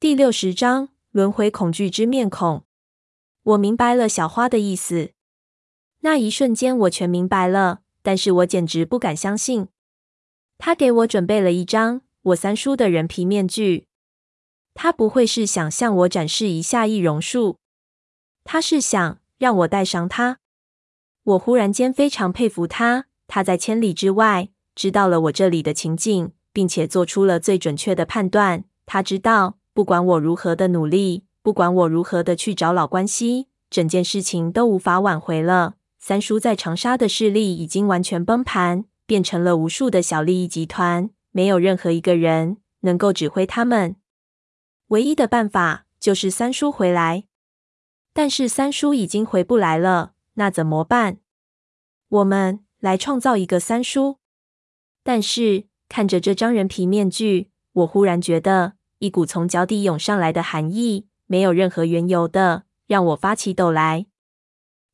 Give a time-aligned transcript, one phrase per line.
[0.00, 2.64] 第六十章轮回恐惧之面孔。
[3.42, 5.10] 我明白了小花的意思。
[5.98, 9.68] 那一瞬间，我全明白了，但是我简直不敢相信。
[10.56, 13.88] 他给我准备了一张我三叔的人皮面具。
[14.72, 17.58] 他不会是想向我展示一下易容术，
[18.42, 20.38] 他是想让我戴上它。
[21.24, 28.64] 我忽然间非常佩服他，他在千里之外知道了我这里的情境，并且做出了最准确的判断。
[28.86, 35.76] 他知道，不管我如何的努力，不管我如何的去找老关系，整件事情都无法挽回了。
[35.98, 43.96] 三叔在长沙的势力已经完全崩盘，变成了无数的小利益集团，没有任何一个人能够指挥他们。
[44.88, 47.24] 唯一的办法就是三叔回来，
[48.12, 51.20] 但是三叔已经回不来了，那怎么办？
[52.10, 54.18] 我们来创造一个三叔。
[55.02, 64.06] 但是看着这张人皮面具，我忽然觉得一股从脚底涌上来的寒意，没有任何缘由的让我发起抖来。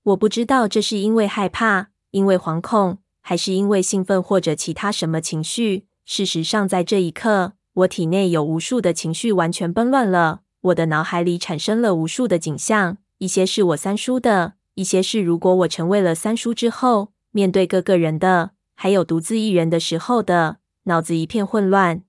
[0.05, 5.87] 我不知道这是因为害怕、因为惶恐，还是因为兴奋或者其他什么情绪。
[6.05, 7.53] 事实上，在这一刻。
[7.77, 22.03] 我体内有无数的情绪完全崩乱了，我的脑海里产生了无数的景象，一些是我三叔的，一些是如果我成为了三叔之后，面对各个人的，还有独自一人的时候的，脑子一片混乱。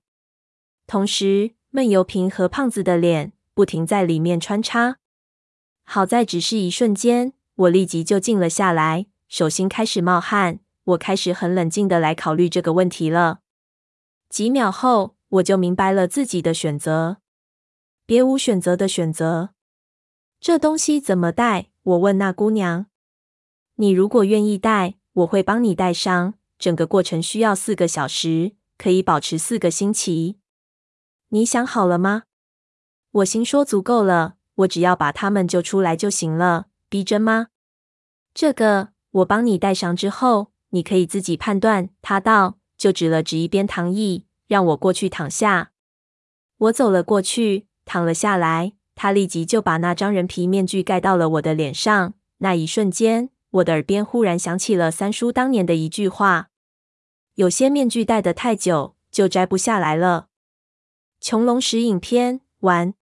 [0.86, 4.98] 同时，闷油瓶和胖子的脸不停在里面穿插。
[5.84, 13.40] 好在只是一瞬间，我立即就静了下来，手心开始冒汗，我开始很冷静的来考虑这个问题了。
[14.28, 15.16] 几秒后。
[15.32, 17.18] 我就明白了自己的选择，
[18.06, 19.50] 别无选择的选择。
[20.40, 21.68] 这东西怎么戴？
[21.82, 22.86] 我问那姑娘。
[23.74, 26.32] 你如果愿意戴，我会帮你戴上。
[26.58, 30.38] 整个过程需要四个小时，可以保持四个星期。
[31.30, 32.22] 你想好了吗？
[33.10, 36.66] 我心说足够了，我只要把他们救出来就行了。
[36.88, 37.48] 逼真吗？
[38.32, 41.90] 这个我帮你戴上之后，你可以自己判断。
[42.00, 44.24] 他道，就指了指一边躺椅。
[44.46, 45.72] 让我过去躺下，
[46.56, 48.72] 我走了过去，躺了下来。
[48.94, 52.14] 他立即就把那张人皮面具盖到了我的脸上。
[52.38, 56.48] 那一瞬间，我的耳边忽然响起了三叔当年的一句话
[57.36, 60.28] ：“有些面具戴得太久，就摘不下来了。”
[61.20, 62.94] 穹窿石影片完。